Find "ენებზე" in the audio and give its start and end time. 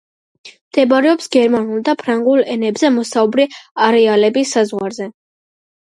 2.57-2.93